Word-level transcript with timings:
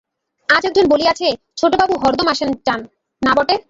আজ 0.49 0.63
একজন 0.65 0.85
বলিয়াছে, 0.87 1.27
ছোটবাবু 1.57 1.93
হরদম 1.97 2.27
আসেন 2.27 2.49
যান, 2.65 2.81
না 3.21 3.31
বটে? 3.35 3.55